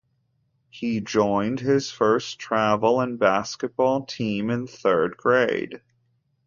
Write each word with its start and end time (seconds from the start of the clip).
He 0.71 0.99
joined 0.99 1.59
his 1.59 1.91
first 1.91 2.39
travel 2.39 3.05
basketball 3.17 4.03
team 4.07 4.49
in 4.49 4.65
third 4.65 5.15
grade. 5.15 5.83